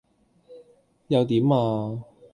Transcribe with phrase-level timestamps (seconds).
[1.09, 2.03] 又點呀?